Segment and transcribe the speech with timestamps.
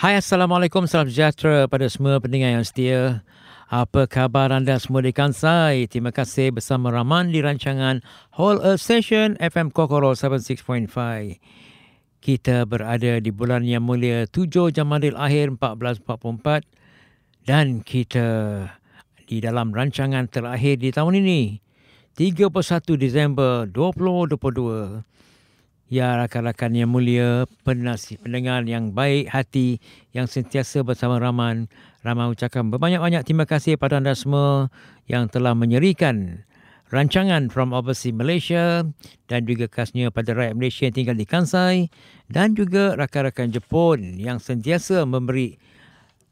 [0.00, 3.20] Hai Assalamualaikum, salam sejahtera pada semua pendengar yang setia.
[3.68, 5.92] Apa khabar anda semua di Kansai?
[5.92, 8.00] Terima kasih bersama Rahman di rancangan
[8.32, 10.88] Whole Earth Station FM Kokoro 76.5.
[12.16, 16.64] Kita berada di bulan yang mulia 7 Jamadil Akhir 1444
[17.44, 18.28] dan kita
[19.28, 21.60] di dalam rancangan terakhir di tahun ini
[22.16, 22.48] 31
[22.96, 25.19] Disember 2022.
[25.90, 29.82] Ya rakan-rakan yang mulia, penasi, pendengar yang baik hati
[30.14, 31.66] yang sentiasa bersama Rahman.
[32.06, 34.70] Rahman ucapkan berbanyak-banyak terima kasih pada anda semua
[35.10, 36.46] yang telah menyerikan
[36.94, 38.86] rancangan From Overseas Malaysia
[39.26, 41.90] dan juga khasnya pada rakyat Malaysia yang tinggal di Kansai
[42.30, 45.58] dan juga rakan-rakan Jepun yang sentiasa memberi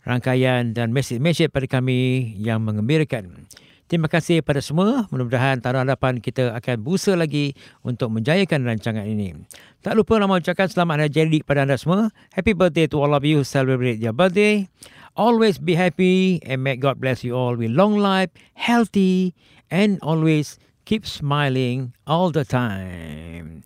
[0.06, 3.50] rangkaian dan mesej-mesej pada kami yang mengembirakan.
[3.88, 5.08] Terima kasih pada semua.
[5.08, 9.32] Mudah-mudahan tahun hadapan kita akan berusaha lagi untuk menjayakan rancangan ini.
[9.80, 12.12] Tak lupa nama ucapkan selamat hari jadi pada anda semua.
[12.36, 14.68] Happy birthday to all of you celebrate your birthday.
[15.16, 18.28] Always be happy and may God bless you all with long life,
[18.60, 19.32] healthy
[19.72, 23.64] and always keep smiling all the time.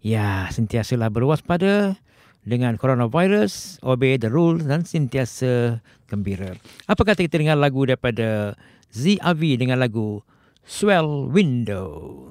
[0.00, 2.00] Ya, sentiasalah berwaspada
[2.42, 6.56] dengan coronavirus, obey the rules dan sentiasa gembira.
[6.88, 8.56] Apa kata kita dengar lagu daripada
[8.92, 10.20] ZRV dengan lagu
[10.62, 12.28] Swell Window.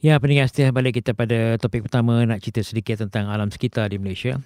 [0.00, 4.00] Ya, pendengar setia balik kita pada topik pertama nak cerita sedikit tentang alam sekitar di
[4.00, 4.40] Malaysia.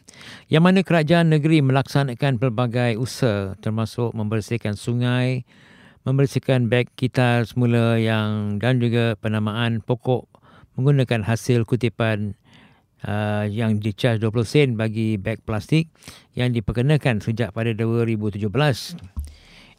[0.51, 5.47] Yang mana kerajaan negeri melaksanakan pelbagai usaha termasuk membersihkan sungai,
[6.03, 10.27] membersihkan beg kita semula yang dan juga penamaan pokok
[10.75, 12.34] menggunakan hasil kutipan
[13.06, 15.87] uh, yang dicas 20 sen bagi beg plastik
[16.34, 18.43] yang diperkenakan sejak pada 2017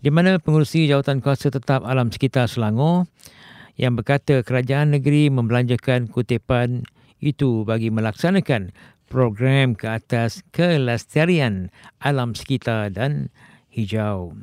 [0.05, 3.09] di mana pengurusi jawatan kuasa tetap alam sekitar Selangor
[3.73, 6.85] yang berkata kerajaan negeri membelanjakan kutipan
[7.25, 8.69] itu bagi melaksanakan
[9.09, 13.33] program ke atas kelestarian alam sekitar dan
[13.73, 14.37] hijau.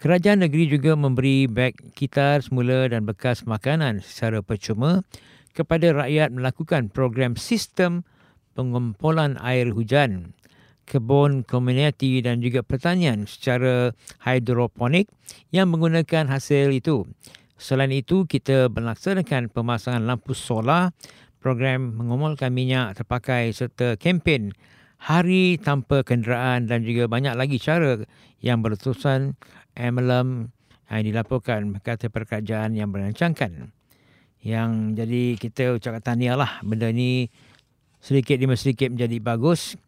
[0.00, 5.04] Kerajaan negeri juga memberi beg kitar semula dan bekas makanan secara percuma
[5.52, 8.08] kepada rakyat melakukan program sistem
[8.56, 10.32] pengumpulan air hujan
[10.84, 15.08] kebun komuniti dan juga pertanian secara hidroponik
[15.50, 17.08] yang menggunakan hasil itu.
[17.56, 20.92] Selain itu, kita melaksanakan pemasangan lampu solar,
[21.40, 24.56] program mengumulkan minyak terpakai serta kempen
[25.04, 28.00] hari tanpa kenderaan dan juga banyak lagi cara
[28.40, 29.36] yang berterusan
[29.76, 30.48] MLM
[30.88, 33.72] yang dilaporkan berkata perkerajaan yang merancangkan.
[34.44, 34.70] Yang
[35.00, 37.32] jadi kita ucapkan tahniah lah benda ni
[38.04, 39.80] sedikit demi sedikit menjadi bagus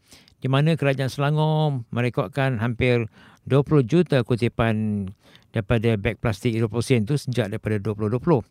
[0.47, 3.11] di mana kerajaan Selangor merekodkan hampir
[3.51, 5.11] 20 juta kutipan
[5.51, 8.47] daripada beg plastik 20 sen itu sejak daripada 2020.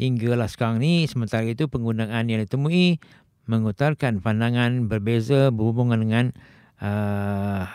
[0.00, 2.96] Hinggalah sekarang ni sementara itu penggunaan yang ditemui
[3.44, 6.24] mengutarakan pandangan berbeza berhubungan dengan
[6.80, 7.68] uh,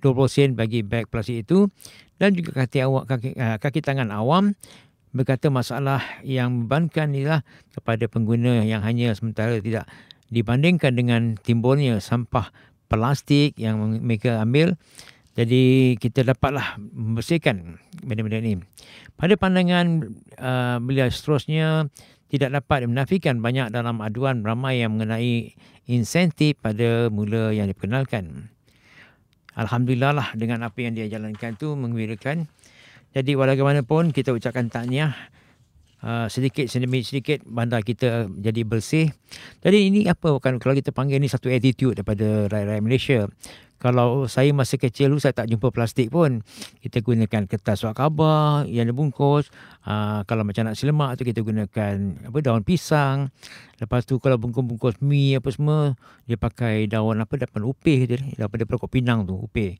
[0.00, 1.68] 20 sen bagi beg plastik itu
[2.16, 4.56] dan juga kaki, awak, kaki, uh, kaki tangan awam
[5.12, 9.84] berkata masalah yang membebankan ialah kepada pengguna yang hanya sementara tidak
[10.32, 12.48] dibandingkan dengan timbulnya sampah
[12.88, 14.76] plastik yang mereka ambil.
[15.34, 18.62] Jadi kita dapatlah membersihkan benda-benda ini.
[19.18, 21.90] Pada pandangan uh, beliau seterusnya
[22.30, 25.58] tidak dapat menafikan banyak dalam aduan ramai yang mengenai
[25.90, 28.50] insentif pada mula yang diperkenalkan.
[29.54, 32.50] Alhamdulillah lah dengan apa yang dia jalankan itu mengembirakan.
[33.14, 35.14] Jadi walaupun kita ucapkan tahniah
[36.04, 39.08] uh, sedikit sedikit sedikit bandar kita jadi bersih.
[39.64, 43.20] Jadi ini apa kan kalau kita panggil ni satu attitude daripada rakyat-rakyat Malaysia.
[43.84, 46.40] Kalau saya masa kecil dulu saya tak jumpa plastik pun.
[46.80, 49.52] Kita gunakan kertas surat khabar yang dibungkus.
[49.84, 53.28] Uh, kalau macam nak selemak tu kita gunakan apa daun pisang.
[53.76, 58.64] Lepas tu kalau bungkus-bungkus mi apa semua dia pakai daun apa dapat upih dia daripada
[58.64, 59.76] pokok pinang tu upih.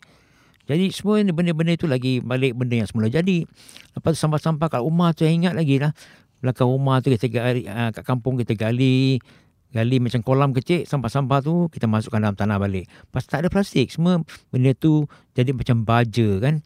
[0.64, 3.44] Jadi semua benda-benda itu lagi balik benda yang semula jadi.
[3.96, 5.92] Lepas sampah-sampah kat rumah tu ingat lagi lah.
[6.40, 9.20] Belakang rumah tu kita gali, uh, kat kampung kita gali.
[9.74, 12.86] Gali macam kolam kecil, sampah-sampah tu kita masukkan dalam tanah balik.
[13.10, 14.22] Pas tak ada plastik, semua
[14.54, 16.62] benda tu jadi macam baja kan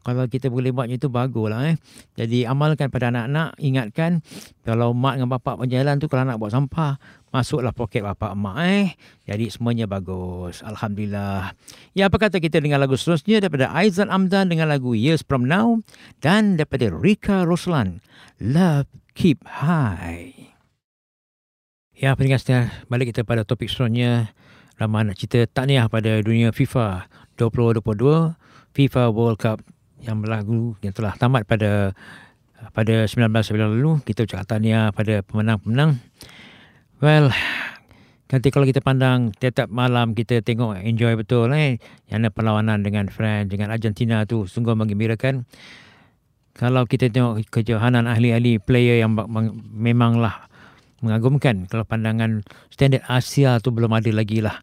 [0.00, 1.76] kalau kita boleh buatnya itu baguslah eh.
[2.16, 4.24] Jadi amalkan pada anak-anak, ingatkan
[4.64, 6.96] kalau mak dengan bapak berjalan tu kalau nak buat sampah,
[7.28, 8.86] masuklah poket bapak mak eh.
[9.28, 10.64] Jadi semuanya bagus.
[10.64, 11.52] Alhamdulillah.
[11.92, 15.84] Ya apa kata kita dengan lagu seterusnya daripada Aizan Amdan dengan lagu Years From Now
[16.24, 18.00] dan daripada Rika Roslan,
[18.40, 20.56] Love Keep High.
[21.92, 24.32] Ya pendengar setia, balik kita pada topik seterusnya.
[24.80, 27.04] Ramai nak cerita tahniah pada dunia FIFA
[27.36, 28.32] 2022
[28.72, 29.60] FIFA World Cup
[30.04, 31.92] yang berlagu yang telah tamat pada
[32.76, 36.00] pada 19 bulan lalu kita ucapkan tahniah pada pemenang-pemenang
[37.00, 37.32] well
[38.30, 41.82] Nanti kalau kita pandang tiap malam kita tengok enjoy betul eh.
[42.06, 45.42] Yang ada perlawanan dengan France, dengan Argentina tu sungguh menggembirakan.
[46.54, 49.18] Kalau kita tengok kejohanan ahli-ahli player yang
[49.74, 50.46] memanglah
[51.02, 51.66] mengagumkan.
[51.66, 54.62] Kalau pandangan standard Asia tu belum ada lagi lah.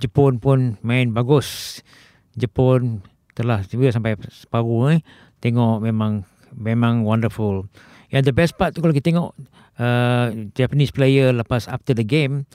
[0.00, 1.80] Jepun pun main bagus.
[2.40, 5.00] Jepun telah juga sampai separuh eh.
[5.42, 7.66] Tengok memang memang wonderful.
[8.08, 9.30] Yang the best part tu kalau kita tengok
[9.82, 12.46] uh, Japanese player lepas after the game,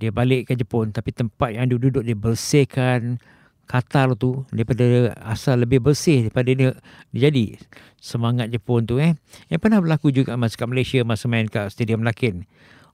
[0.00, 0.90] dia balik ke Jepun.
[0.90, 3.20] Tapi tempat yang dia duduk dia bersihkan
[3.68, 6.74] Qatar tu daripada asal lebih bersih daripada dia,
[7.14, 7.56] dia jadi
[8.02, 9.14] semangat Jepun tu eh.
[9.52, 12.48] Yang pernah berlaku juga masa kat Malaysia masa main kat Stadium Lakin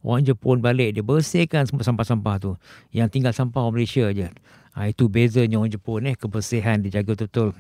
[0.05, 2.53] orang Jepun balik dia bersihkan semua sampah-sampah tu.
[2.95, 4.29] Yang tinggal sampah orang Malaysia je
[4.79, 7.59] ha, itu bezanya orang Jepun eh kebersihan dijaga betul-betul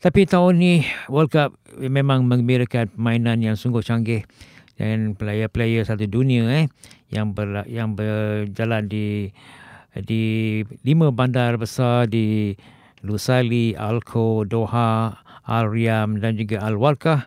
[0.00, 0.74] tapi tahun ni
[1.08, 4.28] World Cup memang mengembirakan permainan yang sungguh canggih
[4.76, 6.66] dan player-player satu dunia eh
[7.08, 9.32] yang ber, yang berjalan di
[9.92, 10.22] di
[10.86, 12.54] lima bandar besar di
[13.00, 15.16] Lusali, Alco, Doha,
[15.48, 17.26] Al Riyam dan juga Al Walkah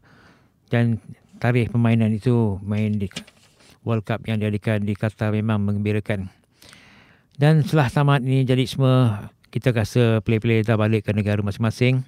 [0.69, 1.01] dan
[1.41, 3.09] tarikh permainan itu main di
[3.83, 6.42] World Cup yang diadakan di Qatar memang mengembirakan.
[7.33, 12.05] Dan setelah tamat ini jadi semua kita rasa play-play dah balik ke negara masing-masing.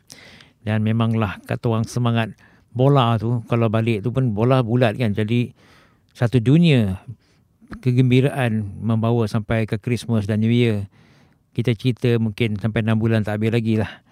[0.66, 2.34] Dan memanglah kata orang semangat
[2.74, 5.14] bola tu kalau balik tu pun bola bulat kan.
[5.14, 5.54] Jadi
[6.14, 7.02] satu dunia
[7.82, 10.90] kegembiraan membawa sampai ke Christmas dan New Year.
[11.56, 14.04] Kita cerita mungkin sampai 6 bulan tak habis lagi lah.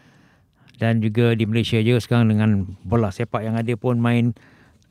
[0.79, 4.33] Dan juga di Malaysia je sekarang dengan bola sepak yang ada pun main.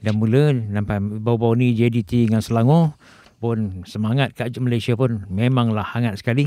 [0.03, 2.99] Dan mula nampak bau-bau ni JDT dengan Selangor
[3.43, 6.47] pun semangat kat Malaysia pun memanglah hangat sekali.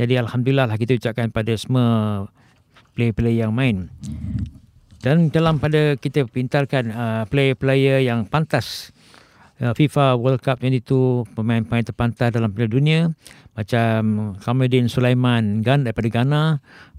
[0.00, 2.24] Jadi Alhamdulillah lah kita ucapkan pada semua
[2.96, 3.92] player-player yang main.
[5.04, 8.94] Dan dalam pada kita pintarkan uh, player-player yang pantas
[9.60, 13.00] uh, FIFA World Cup yang itu pemain-pemain terpantas dalam Piala Dunia
[13.52, 16.42] macam Kamaluddin Sulaiman Gan daripada Ghana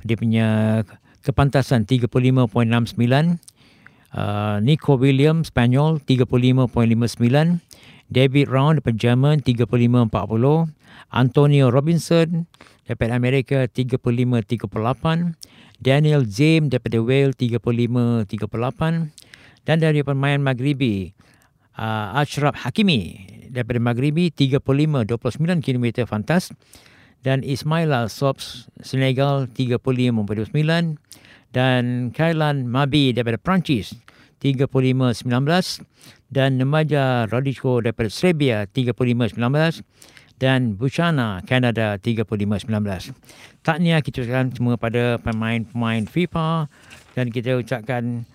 [0.06, 0.48] dia punya
[1.24, 2.52] kepantasan 35.69
[4.14, 7.73] uh, Nico Williams Spanyol 35.59
[8.10, 10.10] David Round daripada Jerman 35.40
[11.14, 12.50] Antonio Robinson
[12.88, 15.36] daripada Amerika 35.38
[15.84, 19.12] Daniel James daripada Wales 35-38
[19.64, 21.12] dan dari pemain Maghribi
[21.80, 26.50] uh, Ashraf Hakimi daripada Maghribi 35-29 km fantas.
[27.24, 31.00] Dan Ismaila Sobs Senegal 35-29
[31.56, 33.96] dan Kailan Mabi daripada Perancis
[34.44, 35.24] 35-19
[36.28, 39.40] dan Nemaja Rodico daripada Serbia 35-19
[40.36, 42.68] dan Buchana Kanada 35-19.
[43.64, 46.68] Tahniah kita ucapkan semua pada pemain-pemain FIFA
[47.16, 48.28] dan kita ucapkan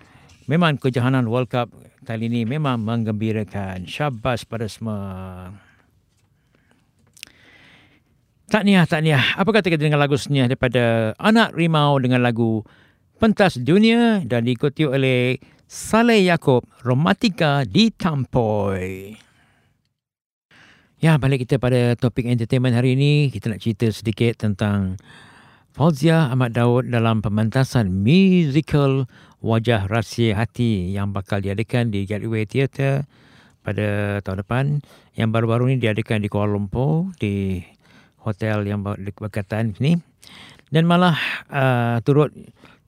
[0.49, 1.69] memang kejohanan World Cup
[2.09, 3.85] kali ini memang menggembirakan.
[3.85, 4.97] Syabas pada semua.
[8.49, 9.37] Tahniah, tahniah.
[9.37, 12.65] Apa kata kita dengan lagu seniah daripada Anak Rimau dengan lagu
[13.21, 15.37] Pentas Dunia dan diikuti oleh
[15.69, 19.13] Saleh Yaakob, Romantika di Tampoi.
[20.97, 23.29] Ya, balik kita pada topik entertainment hari ini.
[23.29, 24.97] Kita nak cerita sedikit tentang
[25.77, 29.05] Fauzia Ahmad Daud dalam pementasan musical
[29.45, 33.05] Wajah Rahsia Hati yang bakal diadakan di Gateway Theatre
[33.61, 34.65] pada tahun depan.
[35.13, 37.61] Yang baru-baru ini diadakan di Kuala Lumpur di
[38.25, 40.01] hotel yang berdekatan sini.
[40.73, 41.13] Dan malah
[41.53, 42.33] uh, turut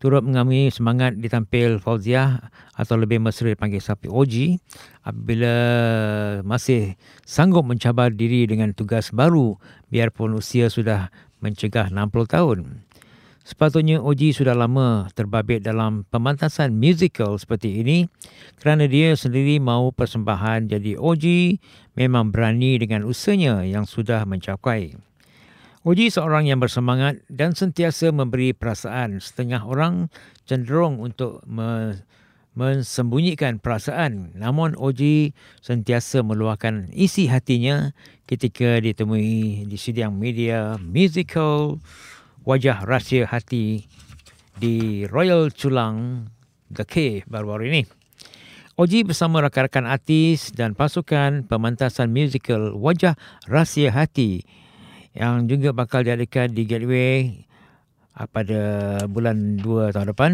[0.01, 4.57] turut mengamui semangat ditampil Fauzia atau lebih mesra dipanggil sapi Oji
[5.05, 5.55] apabila
[6.41, 9.61] masih sanggup mencabar diri dengan tugas baru
[9.93, 11.13] biarpun usia sudah
[11.45, 12.81] mencegah 60 tahun.
[13.45, 18.09] Sepatutnya Oji sudah lama terbabit dalam pemantasan musical seperti ini
[18.57, 21.61] kerana dia sendiri mahu persembahan jadi Oji
[21.93, 25.10] memang berani dengan usahanya yang sudah mencapai.
[25.81, 29.17] Oji seorang yang bersemangat dan sentiasa memberi perasaan.
[29.17, 30.13] Setengah orang
[30.45, 32.05] cenderung untuk me-
[32.53, 34.37] mensembunyikan perasaan.
[34.37, 37.97] Namun Oji sentiasa meluahkan isi hatinya
[38.29, 41.81] ketika ditemui di sidang media musical
[42.45, 43.89] Wajah Rahsia Hati
[44.61, 46.29] di Royal Chulang
[46.69, 47.81] The Cave baru-baru ini.
[48.77, 53.17] Oji bersama rakan-rakan artis dan pasukan pemantasan musical Wajah
[53.49, 54.61] Rahsia Hati
[55.17, 57.45] yang juga bakal diadakan di Gateway
[58.15, 58.61] ah, pada
[59.11, 60.31] bulan 2 tahun depan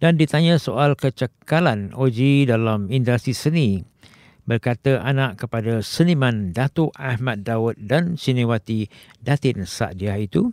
[0.00, 3.84] dan ditanya soal kecekalan Oji dalam industri seni
[4.44, 8.88] berkata anak kepada seniman Datuk Ahmad Daud dan siniwati
[9.24, 10.52] Datin Saadia itu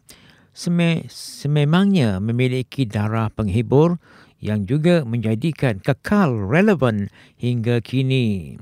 [0.55, 3.99] seme, sememangnya memiliki darah penghibur
[4.41, 8.57] yang juga menjadikan kekal relevan hingga kini.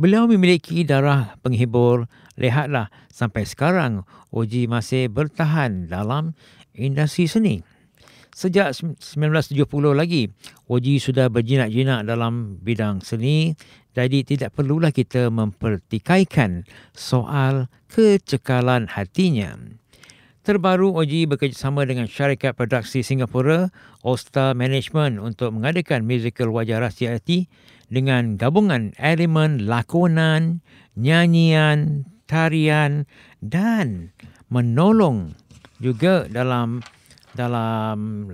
[0.00, 2.08] Beliau memiliki darah penghibur.
[2.42, 4.02] Lihatlah sampai sekarang
[4.34, 6.34] Oji masih bertahan dalam
[6.74, 7.62] industri seni.
[8.32, 9.62] Sejak 1970
[9.94, 10.32] lagi,
[10.66, 13.54] Oji sudah berjinak-jinak dalam bidang seni
[13.92, 16.64] jadi tidak perlulah kita mempertikaikan
[16.96, 19.52] soal kecekalan hatinya.
[20.42, 23.70] Terbaru Oji bekerjasama dengan syarikat produksi Singapura
[24.18, 27.46] Star Management untuk mengadakan musical Wajah Rahsia Hati
[27.86, 30.64] dengan gabungan elemen lakonan,
[30.98, 33.04] nyanyian, tarian
[33.44, 34.16] dan
[34.48, 35.36] menolong
[35.84, 36.80] juga dalam
[37.36, 38.28] dalam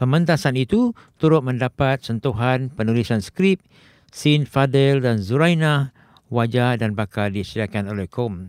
[0.00, 3.60] pementasan itu turut mendapat sentuhan penulisan skrip
[4.08, 5.92] Sin Fadil dan Zuraina
[6.32, 8.48] wajah dan bakal disediakan oleh KOM.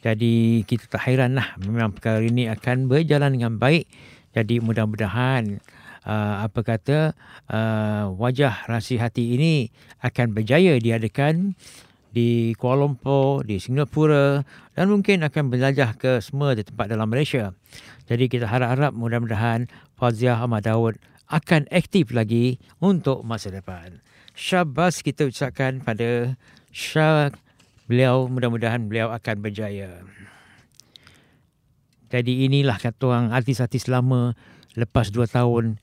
[0.00, 3.90] Jadi kita tak hairanlah memang perkara ini akan berjalan dengan baik.
[4.32, 5.58] Jadi mudah-mudahan
[6.06, 7.12] uh, apa kata
[7.50, 9.68] uh, wajah rasi hati ini
[10.00, 11.58] akan berjaya diadakan
[12.10, 14.42] di Kuala Lumpur, di Singapura
[14.74, 17.54] dan mungkin akan berlajah ke semua di tempat dalam Malaysia.
[18.10, 20.98] Jadi kita harap-harap mudah-mudahan Faziah Ahmad Daud
[21.30, 24.02] akan aktif lagi untuk masa depan
[24.40, 26.34] syabas kita ucapkan pada
[26.72, 27.28] Syah
[27.90, 30.00] beliau mudah-mudahan beliau akan berjaya.
[32.10, 34.34] Jadi inilah kata orang artis-artis lama
[34.74, 35.78] lepas dua tahun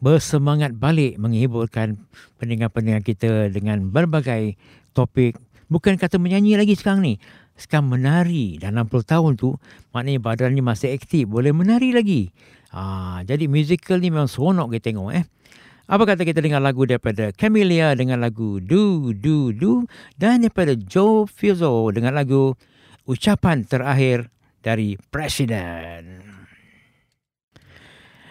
[0.00, 2.00] bersemangat balik menghiburkan
[2.40, 4.56] pendengar-pendengar kita dengan berbagai
[4.96, 5.36] topik.
[5.70, 7.14] Bukan kata menyanyi lagi sekarang ni.
[7.54, 9.54] Sekarang menari dah 60 tahun tu
[9.94, 12.34] maknanya badannya masih aktif boleh menari lagi.
[12.74, 15.24] Ha, jadi musical ni memang seronok kita tengok eh.
[15.90, 19.86] Apa kata kita dengar lagu daripada Camellia dengan lagu Do Do Do
[20.18, 22.54] dan daripada Joe Fizzo dengan lagu
[23.10, 24.30] Ucapan Terakhir
[24.62, 26.22] dari Presiden.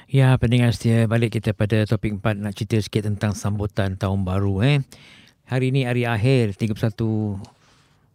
[0.10, 4.55] Ya, pendengar setia, balik kita pada topik empat nak cerita sikit tentang sambutan tahun baru
[4.65, 4.77] eh.
[5.49, 6.77] Hari ini hari akhir 31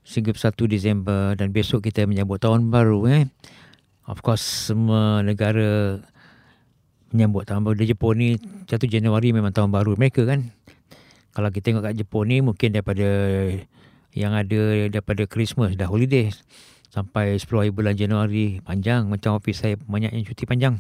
[0.07, 3.27] 31 Disember dan besok kita menyambut tahun baru eh.
[4.07, 5.99] Of course semua negara
[7.11, 10.55] menyambut tahun baru di Jepun ni 1 Januari memang tahun baru mereka kan.
[11.35, 13.03] Kalau kita tengok kat Jepun ni mungkin daripada
[14.15, 16.31] yang ada daripada Christmas dah holiday
[16.87, 20.79] sampai 10 hari bulan Januari panjang macam office saya banyak yang cuti panjang.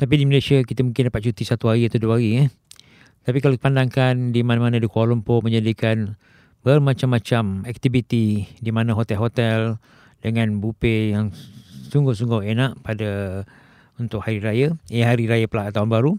[0.00, 2.61] Tapi di Malaysia kita mungkin dapat cuti satu hari atau dua hari eh.
[3.22, 6.18] Tapi kalau dipandangkan di mana-mana di Kuala Lumpur menyediakan
[6.66, 9.78] bermacam-macam aktiviti di mana hotel-hotel
[10.22, 11.30] dengan buffet yang
[11.90, 13.42] sungguh-sungguh enak pada
[13.98, 16.12] untuk hari raya, eh hari raya pula tahun baru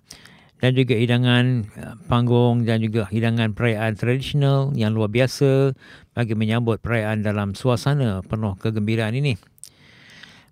[0.64, 5.76] dan juga hidangan uh, panggung dan juga hidangan perayaan tradisional yang luar biasa
[6.16, 9.36] bagi menyambut perayaan dalam suasana penuh kegembiraan ini.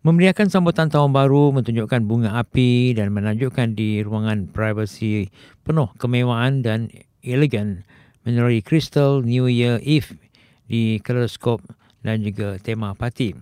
[0.02, 5.30] Memeriahkan sambutan tahun baru menunjukkan bunga api dan menunjukkan di ruangan privasi
[5.62, 6.90] penuh kemewahan dan
[7.22, 7.86] elegan
[8.26, 10.18] menerusi Crystal New Year Eve
[10.66, 11.62] di Kaleidoscope
[12.02, 13.38] dan juga tema parti.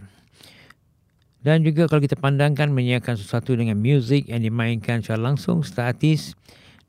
[1.39, 6.35] Dan juga kalau kita pandangkan menyiapkan sesuatu dengan muzik yang dimainkan secara langsung setelah artis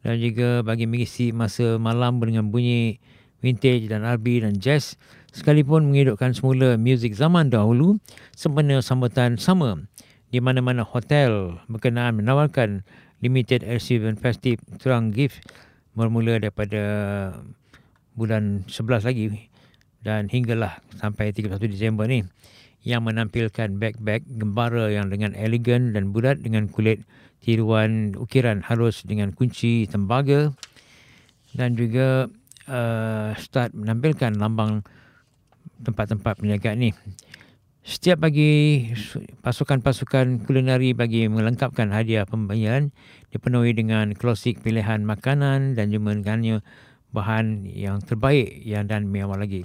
[0.03, 2.99] dan juga bagi mengisi masa malam dengan bunyi
[3.39, 4.99] vintage dan R&B dan jazz
[5.31, 7.99] sekalipun menghidupkan semula muzik zaman dahulu
[8.35, 9.79] sempena sambutan sama.
[10.31, 12.87] Di mana-mana hotel berkenaan menawarkan
[13.19, 15.43] limited edition dan festive terang gift
[15.99, 16.83] bermula daripada
[18.15, 19.51] bulan 11 lagi
[20.01, 22.25] dan hinggalah sampai 31 Disember ni
[22.81, 27.05] yang menampilkan beg-beg gembara yang dengan elegan dan bulat dengan kulit
[27.45, 30.53] tiruan ukiran halus dengan kunci tembaga.
[31.51, 32.31] Dan juga
[32.71, 34.87] uh, start menampilkan lambang
[35.85, 36.91] tempat-tempat perniagaan ni.
[37.81, 38.93] Setiap bagi
[39.41, 42.93] pasukan-pasukan kulinari bagi melengkapkan hadiah pembayaran
[43.33, 46.21] dipenuhi dengan klasik pilihan makanan dan dengan
[47.11, 49.65] bahan yang terbaik yang dan mewah lagi.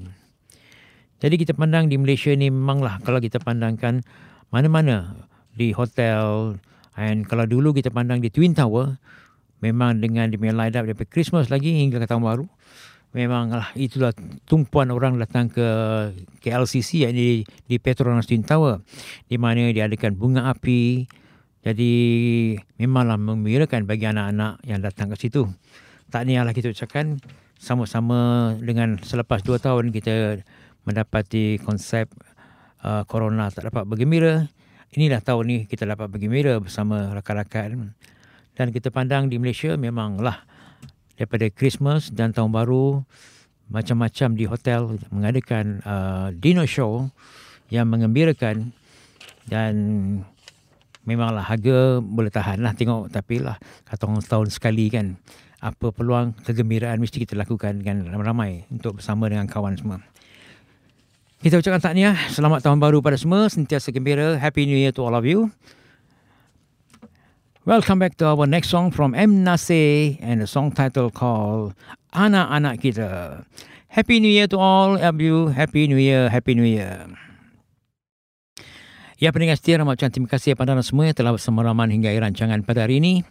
[1.20, 4.04] Jadi kita pandang di Malaysia ni memanglah kalau kita pandangkan
[4.48, 6.56] mana-mana di hotel
[6.96, 8.96] dan kalau dulu kita pandang di Twin Tower
[9.60, 12.46] memang dengan di line up daripada Christmas lagi hingga ke tahun baru
[13.16, 14.12] memanglah itulah
[14.44, 15.64] tumpuan orang datang ke
[16.44, 18.84] KLCC yang di, di Petronas Twin Tower
[19.32, 21.08] di mana diadakan bunga api
[21.64, 21.94] jadi
[22.78, 25.48] memanglah membirakan bagi anak-anak yang datang ke situ
[26.12, 27.18] tak nialah kita ucapkan
[27.56, 30.44] sama-sama dengan selepas dua tahun kita
[30.86, 32.12] mendapati konsep
[32.86, 34.46] uh, corona tak dapat bergembira.
[34.96, 37.98] Inilah tahun ni kita dapat bergembira bersama rakan-rakan.
[38.56, 40.48] Dan kita pandang di Malaysia memanglah
[41.16, 43.04] daripada Christmas dan tahun baru
[43.72, 47.10] macam-macam di hotel mengadakan uh, dinner show
[47.74, 48.72] yang mengembirakan
[49.50, 49.74] dan
[51.06, 55.18] memanglah harga boleh tahan lah tengok tapi lah kata orang setahun sekali kan
[55.66, 59.98] apa peluang kegembiraan mesti kita lakukan dengan ramai-ramai untuk bersama dengan kawan semua.
[61.42, 62.18] Kita ucapkan tahniah.
[62.30, 63.50] Selamat tahun baru pada semua.
[63.50, 64.38] Sentiasa gembira.
[64.38, 65.50] Happy New Year to all of you.
[67.66, 69.42] Welcome back to our next song from M.
[69.42, 71.74] Nase and the song title called
[72.14, 73.42] Anak-Anak Kita.
[73.90, 75.50] Happy New Year to all of you.
[75.50, 76.30] Happy New Year.
[76.30, 77.10] Happy New Year.
[79.18, 82.62] Ya pendengar setia, ramai terima kasih kepada anda semua yang telah bersama Rahman hingga rancangan
[82.62, 83.26] pada hari ini.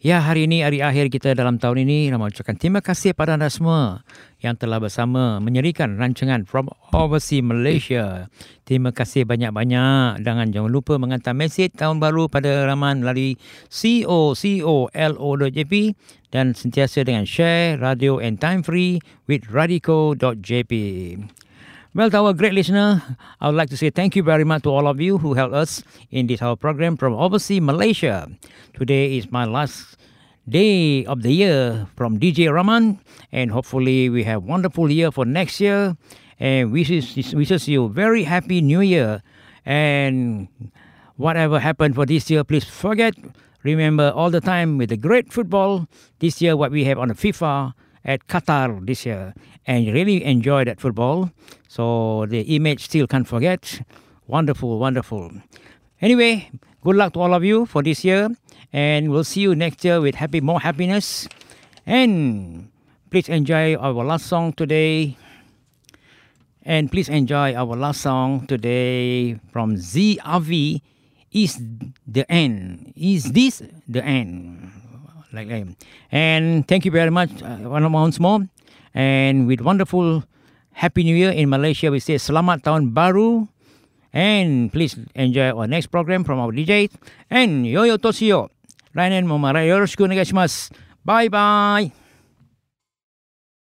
[0.00, 3.52] Ya, hari ini, hari akhir kita dalam tahun ini, Ramai ucapkan terima kasih kepada anda
[3.52, 4.00] semua
[4.40, 8.32] yang telah bersama menyerikan rancangan From Overseas Malaysia.
[8.64, 10.24] Terima kasih banyak-banyak.
[10.24, 13.36] Dan jangan lupa mengantar mesej tahun baru pada Rahman melalui
[13.68, 14.72] COCOLO.jp
[16.32, 20.72] dan sentiasa dengan share radio and time free with radico.jp.
[21.92, 23.02] Well, to our great listener,
[23.40, 25.54] I would like to say thank you very much to all of you who helped
[25.54, 25.82] us
[26.12, 28.30] in this our program from overseas Malaysia.
[28.78, 29.98] Today is my last
[30.48, 33.00] day of the year from DJ Raman,
[33.32, 35.96] and hopefully we have wonderful year for next year.
[36.38, 39.26] And wishes wishes you very happy New Year,
[39.66, 40.46] and
[41.16, 43.18] whatever happened for this year, please forget.
[43.64, 47.18] Remember all the time with the great football this year, what we have on the
[47.18, 49.34] FIFA at Qatar this year
[49.66, 51.30] and really enjoy that football.
[51.68, 53.82] So the image still can't forget.
[54.26, 55.30] Wonderful, wonderful.
[56.00, 56.50] Anyway,
[56.82, 58.30] good luck to all of you for this year
[58.72, 61.28] and we'll see you next year with happy more happiness.
[61.86, 62.70] And
[63.10, 65.16] please enjoy our last song today.
[66.62, 70.82] And please enjoy our last song today from ZRV
[71.32, 71.60] is
[72.06, 72.92] the end.
[72.96, 74.70] Is this the end?
[75.32, 75.66] like.
[76.10, 78.40] And thank you very much uh, once more.
[78.93, 80.23] And with wonderful
[80.71, 83.47] Happy New Year in Malaysia, we say Selamat Tahun Baru.
[84.15, 86.89] And please enjoy our next program from our DJ.
[87.29, 88.49] And Yoyo Toshio.
[88.93, 90.71] 来年もまたよろしくお願いします。
[91.03, 91.98] バイバイ。